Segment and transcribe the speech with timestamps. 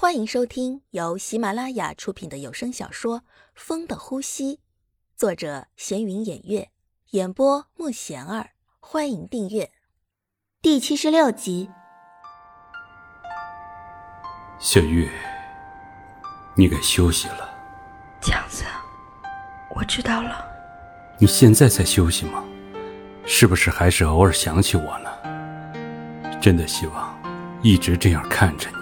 [0.00, 3.18] 欢迎收听由喜马拉雅出品的有声小说
[3.56, 4.54] 《风的呼吸》，
[5.16, 6.70] 作者闲云掩月，
[7.10, 8.50] 演播慕贤儿。
[8.78, 9.72] 欢迎订阅
[10.62, 11.68] 第七十六集。
[14.60, 15.10] 小玉，
[16.54, 17.50] 你该休息了。
[18.20, 18.62] 强子，
[19.74, 20.48] 我知道了。
[21.18, 22.44] 你现在才休息吗？
[23.26, 26.40] 是不是还是偶尔想起我呢？
[26.40, 27.20] 真的希望
[27.64, 28.77] 一直这样看着你。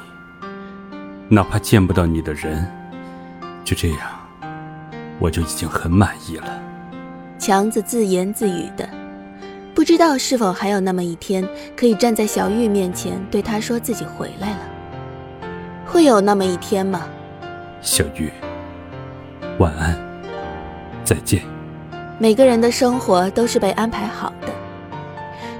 [1.28, 2.64] 哪怕见不到你的人，
[3.64, 3.98] 就这样，
[5.18, 6.62] 我就已经很满意了。
[7.36, 8.88] 强子自言自语的，
[9.74, 11.44] 不知道是否还有那么一天，
[11.76, 14.58] 可以站在小玉面前对她说自己回来了。
[15.84, 17.08] 会有那么一天吗？
[17.80, 18.30] 小玉，
[19.58, 19.98] 晚安，
[21.02, 21.42] 再见。
[22.20, 24.48] 每个人的生活都是被安排好的，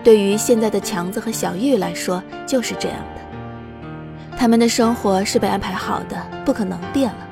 [0.05, 3.26] 对于现在的强子和小玉来说，就是这样的。
[4.39, 7.29] 他们的生活是被安排好的，不可能变了，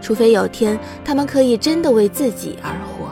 [0.00, 3.08] 除非有天他们可以真的为自己而活。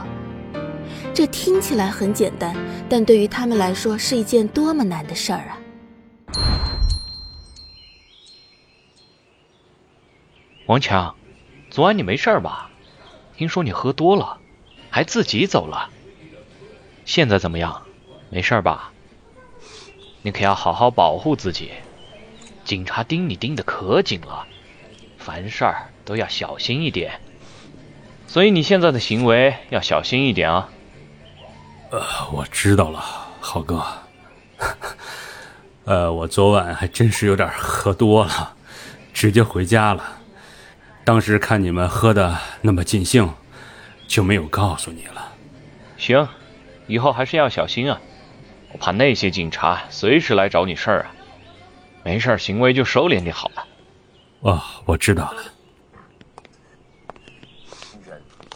[1.15, 2.55] 这听起来很简单，
[2.89, 5.59] 但对于他们来说是一件多么难的事儿啊！
[10.67, 11.17] 王强，
[11.71, 12.71] 昨晚你没事吧？
[13.37, 14.39] 听说你喝多了，
[14.91, 15.89] 还自己走了。
[17.05, 17.83] 现在怎么样？
[18.31, 18.93] 没事吧？
[20.23, 21.73] 你可要好好保护自己。
[22.69, 24.47] 警察盯你盯得可紧了，
[25.17, 27.19] 凡事儿都要小心一点，
[28.27, 30.69] 所以你现在的行为要小心一点啊。
[31.91, 31.99] 呃，
[32.31, 33.03] 我知道了，
[33.41, 33.83] 浩哥。
[35.87, 38.55] 呃，我昨晚还真是有点喝多了，
[39.15, 40.19] 直接回家了。
[41.05, 43.33] 当时看你们喝的那么尽兴，
[44.07, 45.33] 就没有告诉你了。
[45.97, 46.29] 行，
[46.87, 47.99] 以后还是要小心啊，
[48.73, 51.15] 我怕那些警察随时来找你事儿啊。
[52.05, 53.67] 没事，行为就收敛点好了。
[54.41, 55.43] 哦，我知道了。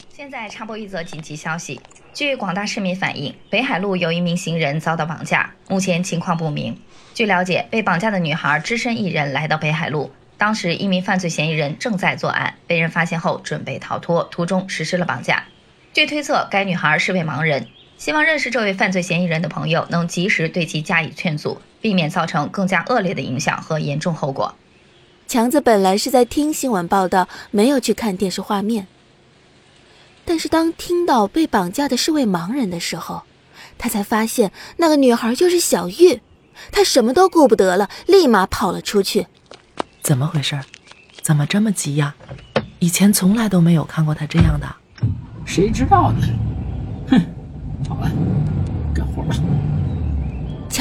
[0.08, 1.80] 现在插播一则紧急消息：
[2.14, 6.80] 据广大市民反映，北海路有一名行人遭到绑架，目前情况不明。
[7.12, 15.44] 据了解，被绑架的女孩只身一人来到北海路，当时一名犯罪嫌疑人正在作案，被人发现后准备逃脱，途中实施了绑架。
[15.92, 17.66] 据推测，该女孩是位盲人。
[17.98, 24.54] 希望认识这位犯罪嫌疑人的朋友能及时对其加以劝阻，避免造成更加恶劣的影响和严重后果。
[25.26, 28.86] 强子本来是在听新闻报道，没有去看电视画面。
[30.24, 33.22] 但是当听到被绑架的是位盲人的时候，
[33.76, 36.20] 他才发现那个女孩就是小玉。
[36.70, 39.26] 他什么都顾不得了，立马跑了出去。
[40.00, 40.60] 怎么回事？
[41.20, 42.14] 怎么这么急呀？
[42.78, 44.66] 以前从来都没有看过他这样的。
[45.44, 46.26] 谁知道呢？
[47.08, 47.20] 哼！
[47.88, 48.10] 好了。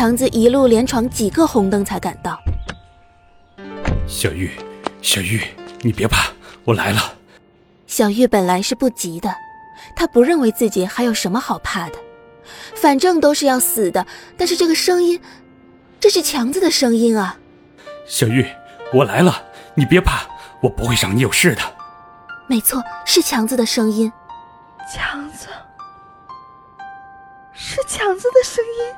[0.01, 2.35] 强子一路连闯几个红灯才赶到。
[4.07, 4.49] 小玉，
[4.99, 5.39] 小玉，
[5.81, 6.31] 你别怕，
[6.63, 7.13] 我来了。
[7.85, 9.31] 小玉本来是不急的，
[9.95, 11.99] 她不认为自己还有什么好怕的，
[12.73, 14.03] 反正都是要死的。
[14.35, 15.21] 但是这个声音，
[15.99, 17.37] 这是强子的声音啊！
[18.07, 18.43] 小玉，
[18.91, 19.43] 我来了，
[19.75, 20.23] 你别怕，
[20.61, 21.61] 我不会让你有事的。
[22.47, 24.11] 没错，是强子的声音。
[24.91, 25.45] 强子。
[27.53, 28.95] 是强子的声音，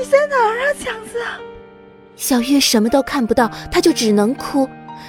[0.00, 1.18] 你在哪儿啊，强子？
[2.16, 4.66] 小月什么都看不到，她就只能哭。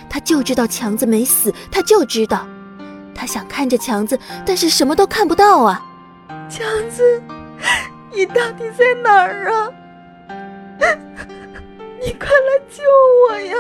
[0.10, 2.46] 她就知道强子没死，她就知道，
[3.16, 5.82] 她想看着强子，但是什么都看不到啊。
[6.50, 7.24] 强子，
[8.12, 9.72] 你到底在哪儿啊？
[12.04, 12.84] 你快来救
[13.30, 13.56] 我呀！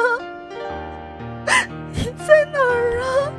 [1.93, 3.31] 你在哪儿啊？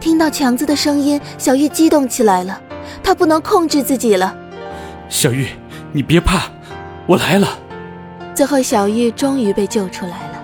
[0.00, 2.60] 听到强子的声音，小玉激动起来了。
[3.02, 4.36] 她不能控制自己了，
[5.08, 5.46] 小玉，
[5.92, 6.50] 你别怕，
[7.06, 7.48] 我来了。
[8.34, 10.42] 最后，小玉终于被救出来了，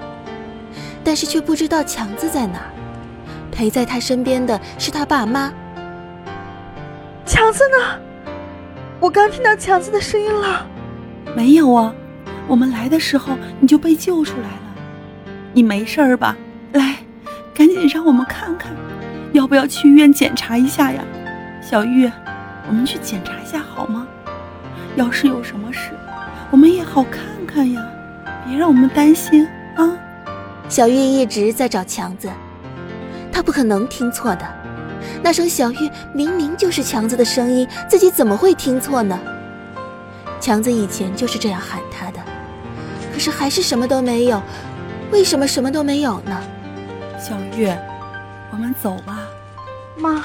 [1.03, 2.71] 但是却不知道强子在哪儿。
[3.51, 5.53] 陪在他身边的是他爸妈。
[7.25, 7.99] 强子呢？
[9.01, 10.67] 我刚听到强子的声音了。
[11.35, 11.95] 没有啊，
[12.47, 14.75] 我们来的时候你就被救出来了。
[15.53, 16.37] 你没事儿吧？
[16.73, 16.97] 来，
[17.55, 18.73] 赶紧让我们看看，
[19.33, 21.03] 要不要去医院检查一下呀，
[21.63, 22.11] 小玉。
[22.69, 24.07] 我们去检查一下好吗？
[24.97, 25.91] 要是有什么事，
[26.51, 27.87] 我们也好看看呀，
[28.47, 29.47] 别让我们担心
[29.77, 29.93] 啊！
[30.69, 32.29] 小玉一直在找强子，
[33.31, 34.47] 他不可能听错的。
[35.23, 39.19] 那声小玉明明就是强子的声音，自己怎么会听错呢？
[40.41, 42.21] 强子以前就是这样喊他的，
[43.13, 44.41] 可是还是什么都没有。
[45.11, 46.41] 为什么什么都没有呢？
[47.19, 47.69] 小玉，
[48.51, 49.19] 我们走吧。
[49.97, 50.25] 妈，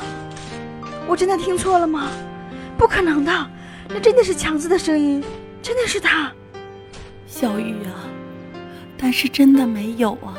[1.07, 2.07] 我真的听错了吗？
[2.77, 3.31] 不可能的，
[3.89, 5.23] 那真的是强子的声音，
[5.63, 6.29] 真的是他，
[7.25, 8.03] 小玉啊！
[8.97, 10.35] 但是真的没有啊。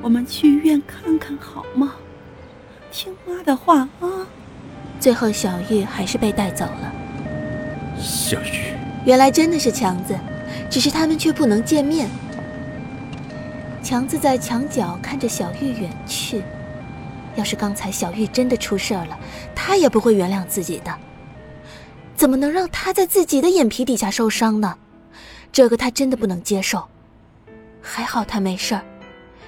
[0.00, 1.96] 我们去医院看看好吗？
[2.90, 4.26] 听妈的话啊！
[4.98, 6.92] 最后，小玉还是被带走了。
[8.00, 8.72] 小玉，
[9.04, 10.18] 原来真的是强子，
[10.70, 12.08] 只是他们却不能见面。
[13.82, 16.42] 强子在墙角看着小玉远去。
[17.36, 19.18] 要是刚才小玉真的出事儿了，
[19.54, 20.98] 他也不会原谅自己的。
[22.14, 24.78] 怎么能让他在自己的眼皮底下受伤呢？
[25.50, 26.86] 这个他真的不能接受。
[27.80, 28.84] 还好他没事儿，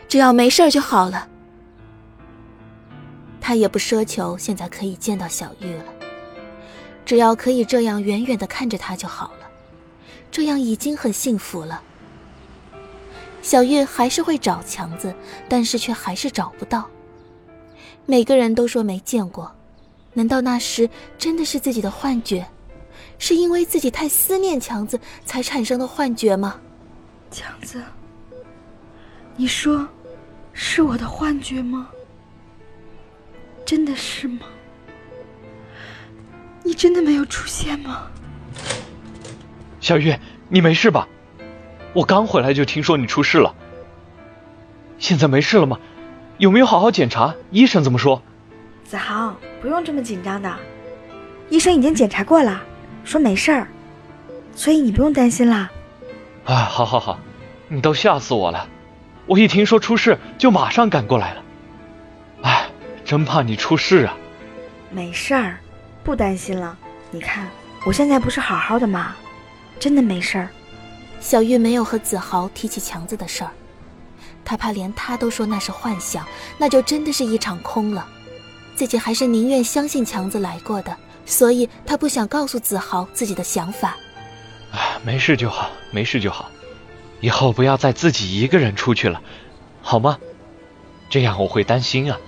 [0.08, 1.28] 只要没事儿就好了。
[3.40, 5.84] 他也不奢求现在可以见到小玉了，
[7.04, 9.48] 只要可以这样远远的看着她就好了，
[10.30, 11.82] 这样已经很幸福了。
[13.42, 15.14] 小玉还是会找强子，
[15.48, 16.88] 但是却还是找不到。
[18.06, 19.54] 每个人都说没见过，
[20.14, 20.88] 难道那时
[21.18, 22.46] 真的是自己的幻觉？
[23.18, 26.60] 是因为自己太思念强子才产生的幻觉吗？
[27.30, 27.82] 强子，
[29.36, 29.88] 你说，
[30.52, 31.88] 是我的幻觉吗？
[33.64, 34.40] 真的是吗？
[36.62, 38.06] 你真的没有出现吗？
[39.80, 40.14] 小玉，
[40.48, 41.08] 你没事吧？
[41.92, 43.54] 我刚回来就听说你出事了。
[44.98, 45.78] 现在没事了吗？
[46.38, 47.34] 有没有好好检查？
[47.50, 48.22] 医生怎么说？
[48.84, 50.54] 子豪，不用这么紧张的，
[51.48, 52.62] 医生已经检查过了。
[53.04, 53.68] 说没事儿，
[54.54, 55.70] 所以你不用担心啦。
[56.44, 57.18] 啊，好好好，
[57.68, 58.66] 你都吓死我了！
[59.26, 61.42] 我一听说出事就马上赶过来了。
[62.42, 62.66] 哎，
[63.04, 64.16] 真怕你出事啊！
[64.90, 65.58] 没事儿，
[66.02, 66.76] 不担心了。
[67.10, 67.48] 你看
[67.86, 69.14] 我现在不是好好的吗？
[69.78, 70.48] 真的没事儿。
[71.20, 73.50] 小玉没有和子豪提起强子的事儿，
[74.44, 76.26] 她怕连他都说那是幻想，
[76.58, 78.06] 那就真的是一场空了。
[78.76, 80.94] 自己还是宁愿相信强子来过的。
[81.26, 83.96] 所以他不想告诉子豪自己的想法。
[84.72, 86.50] 哎，没事就好，没事就好。
[87.20, 89.22] 以后不要再自己一个人出去了，
[89.80, 90.18] 好吗？
[91.08, 92.18] 这样我会担心啊，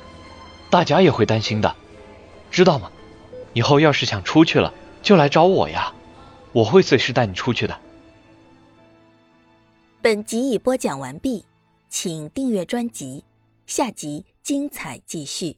[0.71, 1.75] 大家也会担心的，
[2.51, 2.91] 知道吗？
[3.53, 4.73] 以后要是想出去了，
[5.03, 5.93] 就来找我呀，
[6.53, 7.79] 我会随时带你出去的。
[10.01, 11.45] 本集已播讲完毕，
[11.89, 13.25] 请订阅专辑，
[13.67, 15.57] 下集精彩继续。